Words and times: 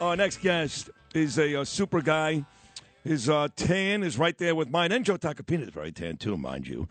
Our 0.00 0.16
next 0.16 0.40
guest 0.40 0.90
is 1.14 1.38
a, 1.38 1.60
uh, 1.60 1.64
super 1.64 2.00
guy. 2.00 2.44
His 3.04 3.28
uh, 3.28 3.48
tan 3.54 4.02
is 4.02 4.18
right 4.18 4.36
there 4.36 4.54
with 4.54 4.70
mine. 4.70 4.90
And 4.90 5.04
Joe 5.04 5.18
Tacopina 5.18 5.62
is 5.62 5.68
very 5.68 5.92
tan, 5.92 6.16
too, 6.16 6.36
mind 6.36 6.66
you. 6.66 6.88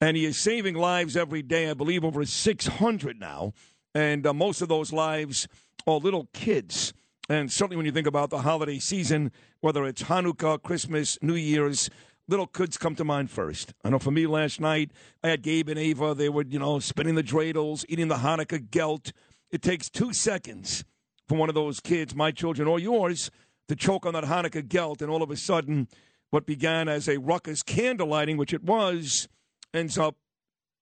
And 0.00 0.16
he 0.16 0.26
is 0.26 0.38
saving 0.38 0.74
lives 0.74 1.16
every 1.16 1.42
day. 1.42 1.70
I 1.70 1.74
believe 1.74 2.04
over 2.04 2.24
600 2.24 3.18
now. 3.18 3.52
And 3.94 4.26
uh, 4.26 4.34
most 4.34 4.60
of 4.60 4.68
those 4.68 4.92
lives 4.92 5.48
are 5.86 5.96
little 5.96 6.28
kids. 6.34 6.92
And 7.28 7.50
certainly 7.50 7.76
when 7.76 7.86
you 7.86 7.92
think 7.92 8.06
about 8.06 8.30
the 8.30 8.42
holiday 8.42 8.78
season, 8.78 9.32
whether 9.60 9.84
it's 9.84 10.04
Hanukkah, 10.04 10.62
Christmas, 10.62 11.18
New 11.22 11.34
Year's, 11.34 11.88
little 12.28 12.46
kids 12.46 12.76
come 12.76 12.94
to 12.96 13.04
mind 13.04 13.30
first. 13.30 13.72
I 13.82 13.90
know 13.90 13.98
for 13.98 14.10
me 14.10 14.26
last 14.26 14.60
night, 14.60 14.90
I 15.24 15.30
had 15.30 15.42
Gabe 15.42 15.70
and 15.70 15.78
Ava. 15.78 16.14
They 16.14 16.28
were, 16.28 16.44
you 16.44 16.58
know, 16.58 16.78
spinning 16.80 17.14
the 17.14 17.24
dreidels, 17.24 17.84
eating 17.88 18.08
the 18.08 18.16
Hanukkah 18.16 18.70
gelt. 18.70 19.12
It 19.50 19.62
takes 19.62 19.88
two 19.88 20.12
seconds 20.12 20.84
for 21.32 21.38
one 21.38 21.48
of 21.48 21.54
those 21.54 21.80
kids, 21.80 22.14
my 22.14 22.30
children 22.30 22.68
or 22.68 22.78
yours, 22.78 23.30
to 23.66 23.74
choke 23.74 24.04
on 24.04 24.12
that 24.12 24.24
Hanukkah 24.24 24.68
gelt, 24.68 25.00
and 25.00 25.10
all 25.10 25.22
of 25.22 25.30
a 25.30 25.36
sudden, 25.38 25.88
what 26.28 26.44
began 26.44 26.90
as 26.90 27.08
a 27.08 27.16
ruckus 27.16 27.62
candle 27.62 28.08
lighting, 28.08 28.36
which 28.36 28.52
it 28.52 28.62
was, 28.62 29.28
ends 29.72 29.96
up 29.96 30.16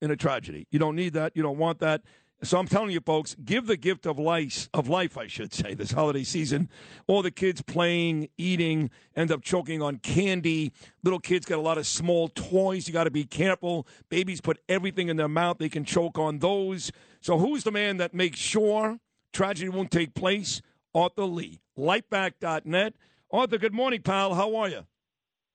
in 0.03 0.11
a 0.11 0.17
tragedy. 0.17 0.67
You 0.73 0.81
don't 0.81 0.97
need 0.97 1.13
that. 1.13 1.37
You 1.37 1.45
don't 1.45 1.57
want 1.57 1.79
that. 1.79 2.03
So 2.43 2.59
I'm 2.59 2.67
telling 2.67 2.91
you, 2.91 3.01
folks, 3.01 3.37
give 3.45 3.69
the 3.69 3.77
gift 3.77 4.07
of 4.07 4.19
life, 4.19 4.69
of 4.75 4.89
life, 4.89 5.17
I 5.17 5.29
should 5.29 5.55
say, 5.55 5.75
this 5.75 5.93
holiday 5.93 6.25
season. 6.25 6.69
All 7.07 7.23
the 7.23 7.31
kids 7.31 7.63
playing, 7.63 8.29
eating, 8.37 8.91
end 9.15 9.31
up 9.31 9.43
choking 9.43 9.83
on 9.83 9.99
candy. 9.99 10.73
Little 11.05 11.21
kids 11.21 11.47
get 11.47 11.59
a 11.59 11.63
lot 11.63 11.79
of 11.79 11.87
small 11.87 12.27
toys. 12.27 12.89
You 12.89 12.93
got 12.93 13.05
to 13.05 13.13
be 13.13 13.23
careful. 13.23 13.87
Babies 14.09 14.41
put 14.41 14.59
everything 14.69 15.11
in 15.11 15.17
their 15.17 15.29
mouth. 15.29 15.59
They 15.59 15.69
can 15.69 15.85
choke 15.85 16.19
on 16.19 16.41
those. 16.41 16.91
So 17.21 17.39
who's 17.39 17.63
the 17.63 17.71
man 17.71 17.99
that 17.99 18.15
makes 18.15 18.41
sure 18.41 18.99
tragedy 19.33 19.69
won't 19.69 19.91
take 19.91 20.15
place? 20.15 20.61
Arthur 20.95 21.23
Lih, 21.25 21.61
lifevac.net. 21.79 22.95
Arthur, 23.31 23.59
good 23.59 23.73
morning, 23.75 24.03
pal. 24.03 24.35
How 24.35 24.57
are 24.57 24.69
you? 24.69 24.87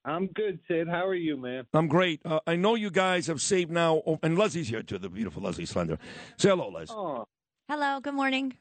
I'm 0.06 0.28
good, 0.28 0.59
Sid. 0.67 0.88
How 0.88 1.06
are 1.08 1.16
you, 1.16 1.36
man? 1.36 1.66
I'm 1.73 1.88
great. 1.88 2.22
Uh, 2.23 2.40
I 2.45 2.56
know 2.56 2.76
you 2.76 2.92
guys 2.92 3.26
have 3.28 3.42
saved 3.42 3.72
now, 3.72 4.04
oh, 4.06 4.20
and 4.22 4.38
Leslie's 4.38 4.67
here 4.70 4.84
too, 4.84 5.00
the 5.00 5.09
beautiful 5.09 5.42
Leslie 5.42 5.66
Slender. 5.66 5.98
Say 6.38 6.50
hello, 6.50 6.70
Les. 6.70 6.90
Oh, 6.92 7.26
Hello, 7.67 8.00
good 8.00 8.14
morning. 8.14 8.54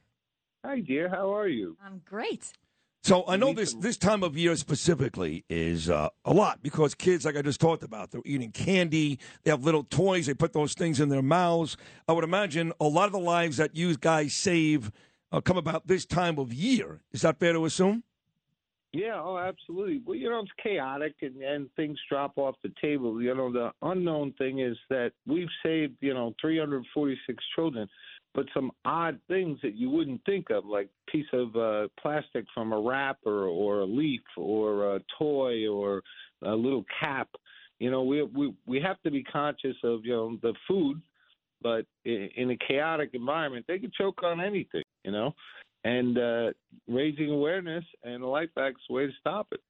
hi, 0.65 0.81
dear. 0.81 1.11
How 1.11 1.35
are 1.37 1.47
you? 1.49 1.77
I'm 1.85 2.01
great. 2.07 2.53
So 3.05 3.23
I 3.29 3.37
know 3.37 3.53
this 3.53 3.75
this 3.75 3.99
time 3.99 4.23
of 4.23 4.35
year 4.35 4.57
specifically 4.57 5.45
is 5.51 5.91
uh, 5.91 6.09
a 6.25 6.33
lot 6.33 6.63
because 6.63 6.95
kids, 6.95 7.27
like 7.27 7.37
I 7.37 7.43
just 7.43 7.61
talked 7.61 7.83
about, 7.83 8.11
they're 8.11 8.23
eating 8.25 8.51
candy. 8.51 9.19
They 9.43 9.51
have 9.51 9.63
little 9.63 9.85
toys. 9.85 10.25
They 10.25 10.33
put 10.33 10.55
those 10.55 10.73
things 10.73 11.01
in 11.01 11.11
their 11.11 11.21
mouths. 11.21 11.77
I 12.09 12.13
would 12.13 12.25
imagine 12.25 12.73
a 12.81 12.87
lot 12.87 13.05
of 13.05 13.13
the 13.13 13.19
lives 13.19 13.59
that 13.59 13.77
you 13.77 13.95
guys 13.99 14.33
save 14.33 14.91
uh, 15.31 15.43
come 15.43 15.59
about 15.59 15.87
this 15.87 16.07
time 16.07 16.39
of 16.39 16.55
year. 16.55 17.03
Is 17.13 17.21
that 17.21 17.39
fair 17.39 17.53
to 17.53 17.67
assume? 17.67 18.05
Yeah, 18.95 19.21
oh, 19.21 19.37
absolutely. 19.37 20.01
Well, 20.07 20.17
you 20.17 20.31
know, 20.31 20.39
it's 20.39 20.53
chaotic 20.63 21.17
and, 21.21 21.43
and 21.43 21.69
things 21.75 21.99
drop 22.09 22.39
off 22.39 22.55
the 22.63 22.73
table. 22.81 23.21
You 23.21 23.35
know, 23.35 23.53
the 23.53 23.73
unknown 23.83 24.33
thing 24.39 24.61
is 24.61 24.79
that 24.89 25.11
we've 25.27 25.49
saved, 25.63 25.97
you 26.01 26.15
know, 26.15 26.33
346 26.41 27.45
children, 27.57 27.89
but 28.35 28.47
some 28.53 28.73
odd 28.85 29.19
things 29.29 29.59
that 29.63 29.75
you 29.77 29.89
wouldn't 29.91 30.21
think 30.27 30.51
of, 30.51 30.67
like 30.67 30.89
piece 31.11 31.27
of 31.33 31.55
uh, 31.57 31.89
plastic 32.01 32.45
from 32.53 32.73
a 32.73 32.81
wrapper 32.81 33.47
or 33.47 33.81
a 33.81 33.85
leaf 33.85 34.23
or 34.37 34.97
a 34.97 35.01
toy 35.19 35.69
or 35.69 36.03
a 36.43 36.55
little 36.55 36.85
cap. 37.01 37.29
You 37.79 37.91
know, 37.91 38.03
we 38.03 38.23
we 38.23 38.55
we 38.67 38.81
have 38.81 39.01
to 39.03 39.11
be 39.11 39.23
conscious 39.23 39.77
of 39.85 40.05
you 40.05 40.13
know 40.13 40.39
the 40.43 40.55
food, 40.67 41.01
but 41.63 41.87
in, 42.05 42.51
a 42.51 42.57
chaotic 42.69 43.11
environment, 43.15 43.67
they 43.69 43.79
can 43.79 43.91
choke 43.97 44.23
on 44.23 44.41
anything. 44.41 44.83
You 45.05 45.13
know, 45.13 45.35
and 45.85 46.19
uh, 46.19 46.53
raising 46.89 47.31
awareness 47.31 47.85
and 48.03 48.23
LifeVac's 48.23 48.89
way 48.91 49.07
to 49.07 49.13
stop 49.21 49.49
it. 49.53 49.61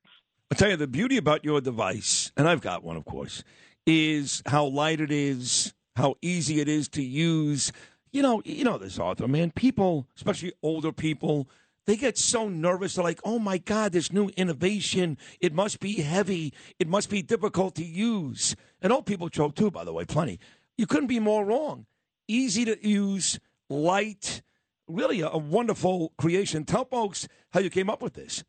I'll 0.50 0.56
tell 0.56 0.70
you 0.70 0.76
the 0.76 0.86
beauty 0.86 1.16
about 1.16 1.44
your 1.44 1.60
device, 1.60 2.30
and 2.36 2.48
I've 2.48 2.60
got 2.60 2.84
one, 2.84 2.96
of 2.96 3.04
course, 3.04 3.42
is 3.86 4.42
how 4.46 4.66
light 4.66 5.00
it 5.00 5.10
is, 5.10 5.74
how 5.96 6.14
easy 6.22 6.60
it 6.60 6.68
is 6.68 6.88
to 6.90 7.02
use. 7.02 7.72
You 8.14 8.22
know, 8.22 8.42
you 8.44 8.62
know 8.62 8.78
this, 8.78 9.00
Arthur, 9.00 9.26
man. 9.26 9.50
People, 9.50 10.06
especially 10.14 10.52
older 10.62 10.92
people, 10.92 11.48
they 11.84 11.96
get 11.96 12.16
so 12.16 12.48
nervous. 12.48 12.94
They're 12.94 13.02
like, 13.02 13.18
"Oh 13.24 13.40
my 13.40 13.58
God, 13.58 13.90
this 13.90 14.12
new 14.12 14.28
innovation! 14.36 15.18
It 15.40 15.52
must 15.52 15.80
be 15.80 15.94
heavy. 15.94 16.54
It 16.78 16.86
must 16.86 17.10
be 17.10 17.22
difficult 17.22 17.74
to 17.74 17.84
use." 17.84 18.54
And 18.80 18.92
old 18.92 19.06
people 19.06 19.28
choke 19.30 19.56
too, 19.56 19.68
by 19.68 19.82
the 19.82 19.92
way, 19.92 20.04
plenty. 20.04 20.38
You 20.78 20.86
couldn't 20.86 21.08
be 21.08 21.18
more 21.18 21.44
wrong. 21.44 21.86
Easy 22.28 22.64
to 22.64 22.88
use, 22.88 23.40
light, 23.68 24.42
really 24.86 25.20
a, 25.20 25.30
a 25.30 25.38
wonderful 25.38 26.12
creation. 26.16 26.64
Tell 26.64 26.84
folks 26.84 27.26
how 27.50 27.58
you 27.58 27.68
came 27.68 27.90
up 27.90 28.00
with 28.00 28.14
this. 28.14 28.44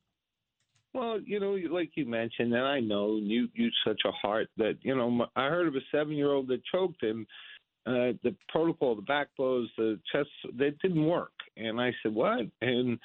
Well, 0.94 1.20
you 1.26 1.40
know, 1.40 1.58
like 1.72 1.90
you 1.96 2.06
mentioned, 2.06 2.54
and 2.54 2.64
I 2.64 2.82
know 2.82 3.18
you 3.18 3.50
you 3.56 3.72
such 3.84 4.02
a 4.06 4.12
heart 4.12 4.48
that 4.58 4.78
you 4.84 4.96
know. 4.96 5.26
I 5.36 5.50
heard 5.50 5.68
of 5.68 5.76
a 5.76 5.82
seven-year-old 5.92 6.50
that 6.50 6.64
choked 6.72 7.02
him. 7.02 7.26
Uh, 7.86 8.14
the 8.24 8.36
protocol, 8.50 8.96
the 8.96 9.02
back 9.04 9.28
blows, 9.38 9.70
the 9.78 10.00
chest, 10.12 10.30
that 10.58 10.80
didn't 10.80 11.06
work. 11.06 11.32
And 11.56 11.80
I 11.80 11.94
said, 12.02 12.14
"What?" 12.14 12.48
And 12.62 13.00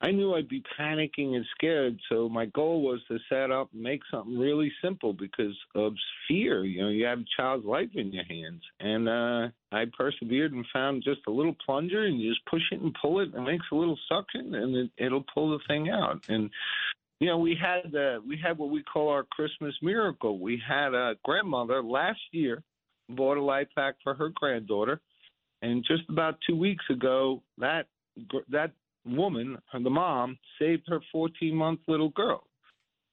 I 0.00 0.10
knew 0.10 0.34
I'd 0.34 0.48
be 0.48 0.62
panicking 0.78 1.34
and 1.34 1.46
scared. 1.54 1.98
So 2.10 2.28
my 2.28 2.46
goal 2.46 2.82
was 2.82 3.00
to 3.08 3.18
set 3.28 3.50
up 3.50 3.70
and 3.72 3.82
make 3.82 4.02
something 4.10 4.36
really 4.36 4.72
simple 4.82 5.12
because 5.12 5.56
of 5.74 5.94
fear. 6.28 6.64
You 6.64 6.82
know, 6.82 6.88
you 6.88 7.06
have 7.06 7.20
a 7.20 7.24
child's 7.36 7.64
life 7.64 7.90
in 7.94 8.12
your 8.12 8.24
hands, 8.24 8.62
and 8.80 9.08
uh, 9.08 9.48
I 9.72 9.84
persevered 9.96 10.52
and 10.52 10.66
found 10.72 11.04
just 11.04 11.20
a 11.26 11.30
little 11.30 11.56
plunger, 11.64 12.04
and 12.04 12.20
you 12.20 12.30
just 12.30 12.44
push 12.46 12.62
it 12.72 12.80
and 12.80 12.94
pull 13.00 13.20
it, 13.20 13.32
and 13.34 13.46
it 13.46 13.50
makes 13.50 13.66
a 13.72 13.76
little 13.76 13.98
suction, 14.08 14.54
and 14.54 14.76
it, 14.76 14.90
it'll 14.98 15.24
pull 15.32 15.50
the 15.50 15.64
thing 15.68 15.90
out. 15.90 16.24
And 16.28 16.50
you 17.20 17.28
know, 17.28 17.38
we 17.38 17.54
had 17.54 17.94
uh, 17.94 18.20
we 18.26 18.36
had 18.36 18.58
what 18.58 18.70
we 18.70 18.82
call 18.82 19.08
our 19.08 19.22
Christmas 19.24 19.74
miracle. 19.80 20.38
We 20.38 20.60
had 20.66 20.92
a 20.92 21.14
grandmother 21.24 21.82
last 21.82 22.20
year 22.32 22.62
bought 23.08 23.36
a 23.36 23.40
LifeVac 23.40 23.94
for 24.02 24.14
her 24.14 24.30
granddaughter, 24.34 25.00
and 25.62 25.84
just 25.86 26.02
about 26.08 26.38
two 26.46 26.56
weeks 26.56 26.84
ago, 26.90 27.42
that 27.58 27.86
gr- 28.28 28.38
that 28.50 28.72
woman, 29.06 29.58
the 29.72 29.90
mom, 29.90 30.38
saved 30.58 30.84
her 30.88 31.00
14 31.12 31.54
month 31.54 31.80
little 31.88 32.10
girl. 32.10 32.44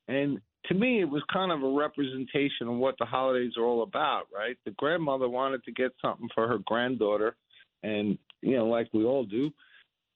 And 0.08 0.40
to 0.66 0.74
me, 0.74 1.02
it 1.02 1.10
was 1.10 1.24
kind 1.32 1.52
of 1.52 1.64
a 1.64 1.76
representation 1.78 2.68
of 2.68 2.76
what 2.76 2.96
the 3.00 3.06
holidays 3.06 3.54
are 3.58 3.64
all 3.64 3.84
about, 3.84 4.24
right? 4.34 4.58
The 4.66 4.72
grandmother 4.72 5.28
wanted 5.28 5.64
to 5.66 5.72
get 5.72 5.92
something 6.02 6.30
for 6.34 6.48
her 6.48 6.60
granddaughter, 6.66 7.36
and 7.84 8.18
you 8.42 8.56
know, 8.56 8.68
like 8.68 8.90
we 8.94 9.04
all 9.04 9.26
do, 9.26 9.52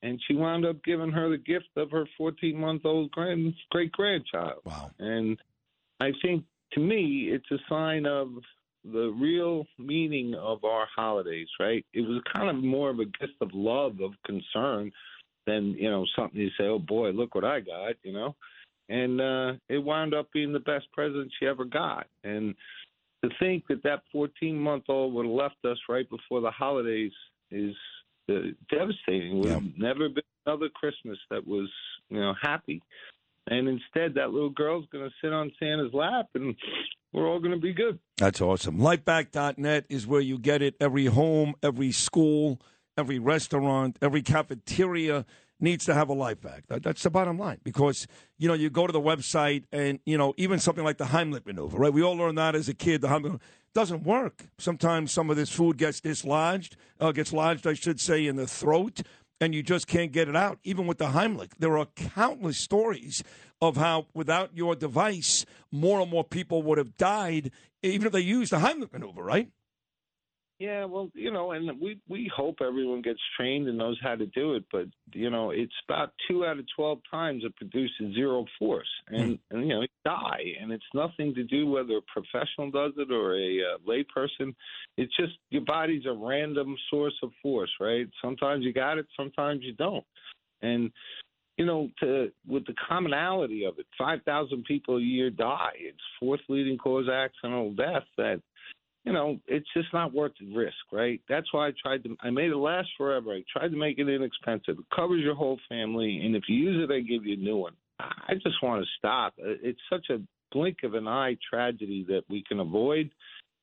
and 0.03 0.21
she 0.27 0.35
wound 0.35 0.65
up 0.65 0.83
giving 0.83 1.11
her 1.11 1.29
the 1.29 1.37
gift 1.37 1.69
of 1.77 1.91
her 1.91 2.05
14 2.17 2.57
month 2.57 2.85
old 2.85 3.11
grand 3.11 3.53
great 3.71 3.91
grandchild. 3.91 4.61
Wow. 4.65 4.91
And 4.99 5.37
I 5.99 6.11
think 6.21 6.43
to 6.73 6.79
me, 6.79 7.29
it's 7.31 7.49
a 7.51 7.57
sign 7.69 8.05
of 8.05 8.29
the 8.91 9.13
real 9.19 9.65
meaning 9.79 10.35
of 10.35 10.63
our 10.63 10.87
holidays, 10.95 11.47
right? 11.59 11.85
It 11.93 12.01
was 12.01 12.21
kind 12.33 12.49
of 12.49 12.63
more 12.63 12.89
of 12.89 12.99
a 12.99 13.05
gift 13.05 13.35
of 13.41 13.49
love, 13.53 13.99
of 14.01 14.11
concern, 14.25 14.91
than 15.47 15.75
you 15.77 15.89
know 15.89 16.05
something 16.15 16.39
you 16.39 16.49
say, 16.57 16.65
"Oh 16.65 16.79
boy, 16.79 17.09
look 17.11 17.35
what 17.35 17.45
I 17.45 17.59
got," 17.59 17.95
you 18.03 18.13
know. 18.13 18.35
And 18.89 19.19
uh, 19.19 19.53
it 19.69 19.79
wound 19.79 20.13
up 20.13 20.31
being 20.31 20.53
the 20.53 20.59
best 20.59 20.91
present 20.91 21.31
she 21.39 21.47
ever 21.47 21.65
got. 21.65 22.05
And 22.23 22.53
to 23.23 23.29
think 23.39 23.63
that 23.67 23.81
that 23.83 24.03
14 24.11 24.55
month 24.55 24.83
old 24.89 25.13
would 25.13 25.25
have 25.25 25.33
left 25.33 25.65
us 25.65 25.77
right 25.89 26.07
before 26.09 26.41
the 26.41 26.51
holidays 26.51 27.11
is 27.51 27.73
uh, 28.29 28.51
devastating. 28.69 29.39
We've 29.39 29.51
Yeah. 29.51 29.59
never 29.77 30.09
been 30.09 30.23
another 30.45 30.69
Christmas 30.69 31.17
that 31.31 31.45
was 31.45 31.71
you 32.09 32.19
know 32.19 32.33
happy. 32.41 32.81
And 33.47 33.67
instead, 33.67 34.15
that 34.15 34.31
little 34.31 34.49
girl's 34.49 34.85
going 34.91 35.07
to 35.07 35.13
sit 35.21 35.31
on 35.31 35.51
Santa's 35.59 35.93
lap, 35.93 36.27
and 36.33 36.55
we're 37.13 37.27
all 37.27 37.39
going 37.39 37.51
to 37.53 37.59
be 37.59 37.73
good. 37.73 37.99
That's 38.17 38.41
awesome. 38.41 38.79
Lifevac.net 38.79 39.85
is 39.89 40.07
where 40.07 40.21
you 40.21 40.39
get 40.39 40.61
it. 40.61 40.75
Every 40.79 41.05
home, 41.05 41.53
every 41.61 41.91
school, 41.91 42.59
every 42.97 43.19
restaurant, 43.19 43.97
every 44.01 44.21
cafeteria 44.21 45.25
needs 45.59 45.85
to 45.85 45.93
have 45.93 46.09
a 46.09 46.15
LifeVac. 46.15 46.81
That's 46.81 47.03
the 47.03 47.09
bottom 47.09 47.37
line 47.37 47.59
because, 47.63 48.07
you 48.37 48.47
know, 48.47 48.53
you 48.53 48.69
go 48.69 48.87
to 48.87 48.93
the 48.93 49.01
website 49.01 49.63
and, 49.71 49.99
you 50.05 50.17
know, 50.17 50.33
even 50.37 50.59
something 50.59 50.83
like 50.83 50.97
the 50.97 51.05
Heimlich 51.05 51.45
maneuver, 51.45 51.77
right? 51.77 51.93
We 51.93 52.03
all 52.03 52.15
learned 52.15 52.37
that 52.37 52.55
as 52.55 52.67
a 52.67 52.73
kid. 52.73 53.01
The 53.01 53.07
Heimlich 53.07 53.39
doesn't 53.73 54.03
work. 54.03 54.47
Sometimes 54.57 55.11
some 55.11 55.29
of 55.29 55.37
this 55.37 55.49
food 55.49 55.77
gets 55.77 56.01
dislodged, 56.01 56.75
uh, 56.99 57.11
gets 57.11 57.31
lodged, 57.31 57.67
I 57.67 57.73
should 57.73 57.99
say, 57.99 58.25
in 58.25 58.35
the 58.35 58.47
throat. 58.47 59.01
And 59.39 59.53
you 59.53 59.63
just 59.63 59.87
can't 59.87 60.11
get 60.11 60.27
it 60.27 60.35
out. 60.35 60.59
Even 60.63 60.87
with 60.87 60.97
the 60.97 61.07
Heimlich, 61.07 61.51
there 61.59 61.77
are 61.77 61.87
countless 61.95 62.57
stories 62.57 63.23
of 63.61 63.77
how 63.77 64.07
without 64.13 64.55
your 64.55 64.75
device, 64.75 65.45
more 65.71 65.99
and 65.99 66.09
more 66.09 66.23
people 66.23 66.61
would 66.63 66.77
have 66.77 66.97
died, 66.97 67.51
even 67.81 68.07
if 68.07 68.13
they 68.13 68.19
used 68.19 68.51
the 68.51 68.57
Heimlich 68.57 68.93
maneuver, 68.93 69.23
right? 69.23 69.49
Yeah, 70.57 70.85
well, 70.85 71.09
you 71.13 71.33
know, 71.33 71.51
and 71.51 71.81
we 71.81 71.99
we 72.07 72.31
hope 72.33 72.57
everyone 72.61 73.01
gets 73.01 73.19
trained 73.35 73.67
and 73.67 73.77
knows 73.77 73.99
how 74.01 74.15
to 74.15 74.25
do 74.27 74.53
it, 74.53 74.63
but 74.71 74.85
you 75.13 75.29
know, 75.29 75.51
it's 75.51 75.73
about 75.87 76.13
two 76.29 76.45
out 76.45 76.57
of 76.57 76.65
twelve 76.73 76.99
times 77.11 77.43
it 77.43 77.53
produces 77.57 78.15
zero 78.15 78.45
force, 78.57 78.87
and, 79.09 79.33
mm. 79.33 79.39
and 79.51 79.67
you 79.67 79.75
know, 79.75 79.81
you 79.81 79.87
die, 80.05 80.53
and 80.61 80.71
it's 80.71 80.85
nothing 80.93 81.35
to 81.35 81.43
do 81.43 81.67
whether 81.67 81.97
a 81.97 82.01
professional 82.03 82.71
does 82.71 82.93
it 82.97 83.11
or 83.11 83.35
a 83.35 83.59
uh, 83.59 83.77
layperson. 83.85 84.55
It's 84.95 85.13
just 85.17 85.33
your 85.49 85.63
body's 85.65 86.05
a 86.05 86.13
random 86.13 86.77
source 86.89 87.15
of 87.21 87.31
force, 87.41 87.71
right? 87.81 88.07
Sometimes 88.23 88.63
you 88.63 88.71
got 88.71 88.97
it, 88.97 89.07
sometimes 89.17 89.59
you 89.61 89.73
don't, 89.73 90.05
and 90.61 90.89
you 91.57 91.65
know, 91.65 91.89
to 91.99 92.31
with 92.47 92.65
the 92.65 92.75
commonality 92.87 93.65
of 93.65 93.77
it, 93.77 93.87
five 93.97 94.19
thousand 94.23 94.63
people 94.63 94.97
a 94.97 95.01
year 95.01 95.29
die. 95.29 95.73
It's 95.79 95.97
fourth 96.17 96.41
leading 96.47 96.77
cause 96.77 97.09
accidental 97.09 97.73
death 97.73 98.03
that 98.17 98.39
you 99.05 99.13
know, 99.13 99.39
it's 99.47 99.67
just 99.75 99.93
not 99.93 100.13
worth 100.13 100.33
the 100.39 100.53
risk, 100.55 100.75
right? 100.91 101.21
That's 101.29 101.51
why 101.53 101.67
I 101.67 101.71
tried 101.81 102.03
to. 102.03 102.17
I 102.21 102.31
made 102.31 102.49
it 102.49 102.57
last 102.57 102.89
forever. 102.97 103.33
I 103.33 103.43
tried 103.51 103.69
to 103.69 103.77
make 103.77 103.99
it 103.99 104.09
inexpensive. 104.09 104.79
It 104.79 104.95
covers 104.95 105.21
your 105.23 105.35
whole 105.35 105.59
family, 105.69 106.21
and 106.25 106.35
if 106.35 106.43
you 106.47 106.55
use 106.55 106.83
it, 106.83 106.93
I 106.93 107.01
give 107.01 107.25
you 107.25 107.33
a 107.33 107.37
new 107.37 107.57
one. 107.57 107.73
I 107.99 108.33
just 108.33 108.61
want 108.63 108.83
to 108.83 108.89
stop. 108.97 109.33
It's 109.37 109.79
such 109.89 110.09
a 110.09 110.19
blink 110.51 110.77
of 110.83 110.95
an 110.95 111.07
eye 111.07 111.37
tragedy 111.47 112.03
that 112.09 112.23
we 112.29 112.43
can 112.47 112.59
avoid. 112.59 113.11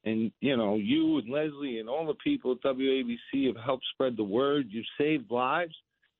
And 0.04 0.30
you 0.40 0.56
know, 0.56 0.76
you 0.76 1.18
and 1.18 1.28
Leslie 1.28 1.80
and 1.80 1.88
all 1.88 2.06
the 2.06 2.14
people 2.14 2.52
at 2.52 2.62
WABC 2.62 3.46
have 3.48 3.62
helped 3.64 3.84
spread 3.94 4.16
the 4.16 4.24
word. 4.24 4.66
You've 4.70 4.86
saved 4.98 5.30
lives, 5.30 5.74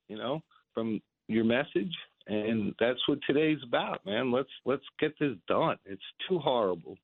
you 0.09 0.17
know, 0.17 0.41
from 0.73 1.01
your 1.27 1.45
message, 1.45 1.93
and 2.27 2.73
that's 2.79 2.99
what 3.07 3.19
today's 3.25 3.59
about, 3.65 4.05
man. 4.05 4.31
Let's 4.31 4.49
let's 4.65 4.83
get 4.99 5.17
this 5.19 5.35
done. 5.47 5.77
It's 5.85 6.01
too 6.27 6.39
horrible. 6.39 6.97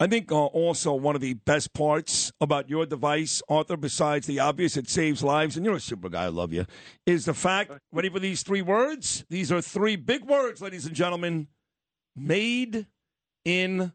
I 0.00 0.06
think 0.06 0.30
uh, 0.30 0.36
also 0.36 0.94
one 0.94 1.16
of 1.16 1.20
the 1.20 1.34
best 1.34 1.72
parts 1.72 2.30
about 2.40 2.70
your 2.70 2.86
device, 2.86 3.42
Arthur, 3.48 3.76
besides 3.76 4.28
the 4.28 4.38
obvious, 4.38 4.76
it 4.76 4.88
saves 4.88 5.24
lives, 5.24 5.56
and 5.56 5.66
you're 5.66 5.74
a 5.74 5.80
super 5.80 6.08
guy, 6.08 6.24
I 6.24 6.28
love 6.28 6.52
you, 6.52 6.66
is 7.04 7.24
the 7.24 7.34
fact, 7.34 7.72
ready 7.90 8.08
for 8.08 8.20
these 8.20 8.44
three 8.44 8.62
words? 8.62 9.24
These 9.28 9.50
are 9.50 9.60
three 9.60 9.96
big 9.96 10.24
words, 10.24 10.62
ladies 10.62 10.86
and 10.86 10.94
gentlemen. 10.94 11.48
Made 12.14 12.86
in 13.44 13.92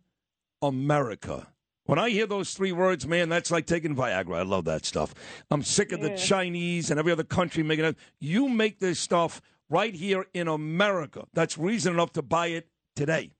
America. 0.61 1.47
When 1.85 1.99
I 1.99 2.09
hear 2.09 2.27
those 2.27 2.53
three 2.53 2.71
words, 2.71 3.05
man, 3.05 3.29
that's 3.29 3.51
like 3.51 3.65
taking 3.65 3.95
Viagra. 3.95 4.37
I 4.37 4.43
love 4.43 4.65
that 4.65 4.85
stuff. 4.85 5.13
I'm 5.51 5.63
sick 5.63 5.91
of 5.91 6.01
yeah. 6.01 6.09
the 6.09 6.17
Chinese 6.17 6.89
and 6.89 6.99
every 6.99 7.11
other 7.11 7.25
country 7.25 7.63
making 7.63 7.85
it. 7.85 7.97
You 8.19 8.47
make 8.47 8.79
this 8.79 8.99
stuff 8.99 9.41
right 9.69 9.93
here 9.93 10.25
in 10.33 10.47
America. 10.47 11.25
That's 11.33 11.57
reason 11.57 11.93
enough 11.93 12.13
to 12.13 12.21
buy 12.21 12.47
it 12.47 12.67
today. 12.95 13.31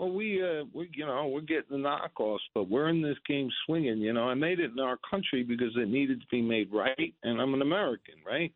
Well, 0.00 0.12
we 0.12 0.42
uh, 0.42 0.64
we 0.74 0.88
you 0.94 1.04
know 1.04 1.28
we're 1.28 1.42
getting 1.42 1.70
the 1.70 1.76
knockoffs, 1.76 2.38
but 2.54 2.70
we're 2.70 2.88
in 2.88 3.02
this 3.02 3.18
game 3.28 3.50
swinging. 3.66 3.98
You 3.98 4.14
know, 4.14 4.30
I 4.30 4.32
made 4.32 4.58
it 4.58 4.70
in 4.70 4.80
our 4.80 4.96
country 5.10 5.42
because 5.42 5.76
it 5.76 5.90
needed 5.90 6.22
to 6.22 6.26
be 6.30 6.40
made 6.40 6.72
right, 6.72 7.12
and 7.22 7.38
I'm 7.38 7.52
an 7.52 7.60
American, 7.60 8.14
right? 8.26 8.50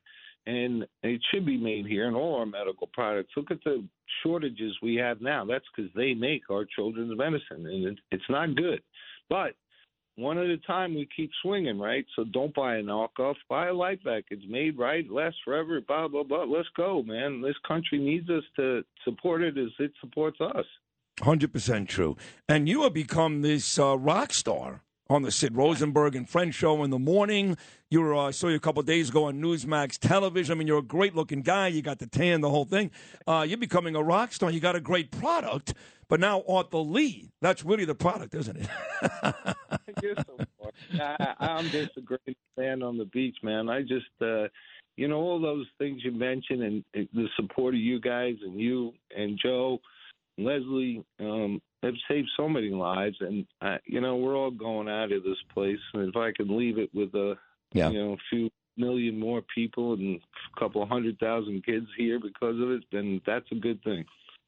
And 0.46 0.86
it 1.02 1.20
should 1.30 1.44
be 1.44 1.58
made 1.58 1.84
here 1.84 2.08
in 2.08 2.14
all 2.14 2.36
our 2.36 2.46
medical 2.46 2.88
products. 2.94 3.32
Look 3.36 3.50
at 3.50 3.62
the 3.62 3.86
shortages 4.22 4.74
we 4.82 4.94
have 4.94 5.20
now. 5.20 5.44
That's 5.44 5.66
because 5.76 5.90
they 5.94 6.14
make 6.14 6.48
our 6.50 6.64
children's 6.64 7.14
medicine, 7.14 7.66
and 7.66 7.88
it, 7.88 7.98
it's 8.10 8.30
not 8.30 8.54
good. 8.54 8.80
But 9.28 9.52
one 10.16 10.38
at 10.38 10.46
a 10.46 10.56
time, 10.66 10.94
we 10.94 11.06
keep 11.14 11.30
swinging, 11.42 11.78
right? 11.78 12.06
So 12.16 12.24
don't 12.24 12.54
buy 12.54 12.76
a 12.76 12.82
knockoff. 12.82 13.34
Buy 13.50 13.68
a 13.68 13.74
LifeVac. 13.74 14.22
It's 14.30 14.44
made 14.48 14.78
right, 14.78 15.04
lasts 15.10 15.40
forever. 15.44 15.78
Blah 15.86 16.08
blah 16.08 16.22
blah. 16.22 16.44
Let's 16.44 16.68
go, 16.74 17.02
man. 17.02 17.42
This 17.42 17.58
country 17.68 17.98
needs 17.98 18.30
us 18.30 18.44
to 18.56 18.82
support 19.04 19.42
it 19.42 19.58
as 19.58 19.72
it 19.78 19.92
supports 20.00 20.40
us. 20.40 20.64
Hundred 21.22 21.52
percent 21.52 21.88
true. 21.88 22.16
And 22.48 22.68
you 22.68 22.82
have 22.82 22.92
become 22.94 23.42
this 23.42 23.78
uh, 23.78 23.96
rock 23.96 24.32
star 24.32 24.82
on 25.08 25.22
the 25.22 25.30
Sid 25.30 25.54
Rosenberg 25.54 26.16
and 26.16 26.28
Friends 26.28 26.54
show 26.54 26.82
in 26.82 26.90
the 26.90 26.98
morning. 26.98 27.56
You 27.88 28.00
were 28.00 28.14
uh, 28.14 28.28
I 28.28 28.30
saw 28.32 28.48
you 28.48 28.56
a 28.56 28.60
couple 28.60 28.82
days 28.82 29.10
ago 29.10 29.24
on 29.24 29.40
Newsmax 29.40 29.98
television. 29.98 30.52
I 30.52 30.58
mean, 30.58 30.66
you're 30.66 30.78
a 30.78 30.82
great 30.82 31.14
looking 31.14 31.42
guy. 31.42 31.68
You 31.68 31.82
got 31.82 32.00
the 32.00 32.06
tan, 32.06 32.40
the 32.40 32.50
whole 32.50 32.64
thing. 32.64 32.90
Uh, 33.26 33.44
you're 33.46 33.58
becoming 33.58 33.94
a 33.94 34.02
rock 34.02 34.32
star. 34.32 34.50
You 34.50 34.60
got 34.60 34.74
a 34.74 34.80
great 34.80 35.10
product. 35.12 35.74
But 36.08 36.20
now 36.20 36.42
Arthur 36.48 36.78
Lih, 36.78 37.30
that's 37.40 37.64
really 37.64 37.84
the 37.84 37.94
product, 37.94 38.34
isn't 38.34 38.56
it? 38.56 38.68
you're 40.02 40.16
so 40.16 40.70
I, 41.00 41.34
I'm 41.38 41.66
just 41.66 41.96
a 41.96 42.00
great 42.00 42.36
fan 42.56 42.82
on 42.82 42.98
the 42.98 43.06
beach, 43.06 43.36
man. 43.42 43.68
I 43.68 43.82
just. 43.82 44.06
Uh, 44.20 44.48
you 44.96 45.08
know 45.08 45.16
all 45.16 45.40
those 45.40 45.66
things 45.78 46.02
you 46.04 46.12
mentioned 46.12 46.62
and 46.62 47.08
the 47.12 47.26
support 47.34 47.74
of 47.74 47.80
you 47.80 48.00
guys 48.00 48.36
and 48.44 48.60
you 48.60 48.92
and 49.16 49.36
Joe 49.42 49.80
Leslie 50.38 51.04
um, 51.20 51.60
have 51.82 51.94
saved 52.08 52.28
so 52.36 52.48
many 52.48 52.70
lives, 52.70 53.16
and 53.20 53.46
uh, 53.60 53.78
you 53.84 54.00
know 54.00 54.16
we're 54.16 54.36
all 54.36 54.50
going 54.50 54.88
out 54.88 55.12
of 55.12 55.22
this 55.22 55.38
place. 55.52 55.78
And 55.92 56.08
if 56.08 56.16
I 56.16 56.32
can 56.32 56.56
leave 56.56 56.78
it 56.78 56.90
with 56.94 57.14
a 57.14 57.36
yeah. 57.72 57.90
you 57.90 57.98
know 57.98 58.12
a 58.14 58.22
few 58.30 58.50
million 58.76 59.18
more 59.18 59.42
people 59.54 59.94
and 59.94 60.20
a 60.20 60.60
couple 60.60 60.82
of 60.82 60.88
hundred 60.88 61.18
thousand 61.18 61.64
kids 61.64 61.86
here 61.96 62.18
because 62.18 62.60
of 62.60 62.70
it, 62.70 62.84
then 62.92 63.20
that's 63.26 63.50
a 63.52 63.56
good 63.56 63.82
thing. 63.84 64.04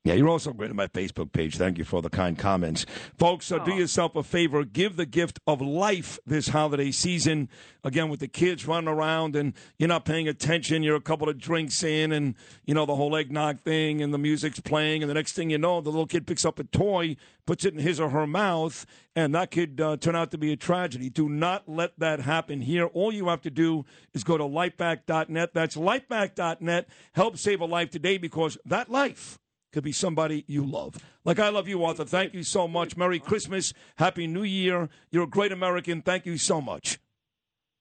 Yeah, 0.07 0.15
you're 0.15 0.29
also 0.29 0.53
great 0.53 0.71
on 0.71 0.77
my 0.77 0.87
Facebook 0.87 1.33
page. 1.33 1.57
Thank 1.57 1.79
you 1.79 1.85
for 1.85 2.01
the 2.01 2.09
kind 2.09 2.39
comments. 2.39 2.87
Folks, 3.19 3.51
uh, 3.51 3.59
do 3.59 3.75
yourself 3.75 4.15
a 4.15 4.23
favor. 4.23 4.65
Give 4.65 4.95
the 4.95 5.05
gift 5.05 5.41
of 5.49 5.61
life 5.61 6.21
this 6.25 6.47
holiday 6.47 6.93
season. 6.93 7.49
Again, 7.83 8.09
with 8.09 8.21
the 8.21 8.29
kids 8.29 8.69
running 8.69 8.87
around 8.87 9.35
and 9.35 9.53
you're 9.81 9.89
not 9.89 10.05
paying 10.05 10.29
attention, 10.29 10.85
you're 10.85 10.95
a 10.95 11.01
couple 11.01 11.29
of 11.29 11.39
drinks 11.39 11.83
in 11.83 12.13
and, 12.13 12.37
you 12.67 12.73
know, 12.73 12.87
the 12.87 12.95
whole 12.95 13.17
eggnog 13.17 13.59
thing 13.63 14.01
and 14.01 14.15
the 14.15 14.19
music's 14.19 14.61
playing. 14.61 15.03
And 15.03 15.11
the 15.11 15.15
next 15.15 15.33
thing 15.33 15.51
you 15.51 15.59
know, 15.59 15.81
the 15.81 15.91
little 15.91 16.07
kid 16.07 16.25
picks 16.25 16.45
up 16.45 16.61
a 16.61 16.65
toy, 16.65 17.17
puts 17.45 17.65
it 17.65 17.75
in 17.75 17.81
his 17.81 17.99
or 17.99 18.11
her 18.11 18.29
mouth, 18.29 18.87
and 19.17 19.35
that 19.35 19.51
could 19.51 19.81
uh, 19.81 19.97
turn 19.97 20.15
out 20.15 20.31
to 20.31 20.39
be 20.39 20.53
a 20.53 20.57
tragedy. 20.57 21.11
Do 21.11 21.29
not 21.29 21.69
let 21.69 21.99
that 21.99 22.21
happen 22.21 22.61
here. 22.61 22.87
All 22.87 23.13
you 23.13 23.27
have 23.27 23.43
to 23.43 23.51
do 23.51 23.85
is 24.15 24.23
go 24.23 24.39
to 24.39 24.45
lifevac.net. 24.45 25.53
That's 25.53 25.75
lifevac.net. 25.75 26.89
Help 27.13 27.39
save 27.39 27.61
a 27.61 27.65
life 27.65 27.91
today 27.91 28.19
because 28.19 28.57
that 28.67 28.89
life 28.89 29.41
could 29.77 29.85
be 29.85 29.93
somebody 29.93 30.43
you 30.49 30.65
love. 30.65 30.95
Like 31.23 31.39
I 31.39 31.51
love 31.51 31.69
you, 31.69 31.85
Arthur. 31.85 32.07
Thank 32.07 32.33
you 32.33 32.43
so 32.43 32.67
much. 32.67 32.97
Merry 32.97 33.19
Christmas. 33.19 33.75
Happy 33.97 34.27
New 34.27 34.43
Year. 34.43 34.89
You're 35.11 35.25
a 35.25 35.27
great 35.27 35.53
American. 35.53 36.01
Thank 36.01 36.25
you 36.25 36.39
so 36.39 36.63
much. 36.63 36.99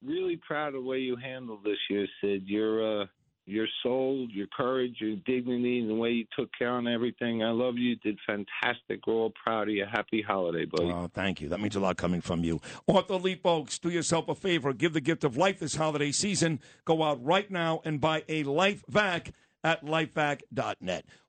Really 0.04 0.36
proud 0.46 0.76
of 0.76 0.84
the 0.84 0.90
way 0.90 0.98
you 0.98 1.16
handled 1.16 1.64
this 1.64 1.78
year, 1.90 2.06
Sid. 2.20 2.44
Your 2.48 3.04
uh, 3.04 3.06
your 3.46 3.66
soul, 3.82 4.28
your 4.30 4.48
courage, 4.48 4.98
your 5.00 5.16
dignity, 5.26 5.80
and 5.80 5.90
the 5.90 5.96
way 5.96 6.10
you 6.10 6.26
took 6.38 6.50
care 6.60 6.78
of 6.78 6.86
everything. 6.86 7.44
I 7.44 7.52
love 7.52 7.78
you. 7.78 7.96
did 7.96 8.20
fantastic. 8.28 9.08
We're 9.08 9.14
all 9.14 9.32
proud 9.42 9.70
of 9.70 9.74
you. 9.74 9.86
Happy 9.90 10.22
holiday, 10.22 10.66
buddy. 10.66 10.92
Oh, 10.92 11.10
thank 11.14 11.40
you. 11.40 11.48
That 11.48 11.62
means 11.62 11.78
a 11.78 11.80
lot 11.80 11.96
coming 11.96 12.20
from 12.20 12.44
you. 12.44 12.60
Arthur 12.90 13.16
Lih, 13.16 13.36
folks, 13.36 13.80
do 13.80 13.90
yourself 13.90 14.28
a 14.28 14.36
favor. 14.36 14.74
Give 14.74 14.92
the 14.92 15.00
gift 15.00 15.24
of 15.24 15.38
life 15.38 15.60
this 15.60 15.76
holiday 15.76 16.12
season. 16.12 16.60
Go 16.84 17.04
out 17.04 17.24
right 17.24 17.50
now 17.50 17.80
and 17.86 18.02
buy 18.02 18.26
a 18.28 18.44
Life 18.44 18.84
Vac 18.90 19.32
at 19.64 19.86
lifevac.net. 19.86 21.06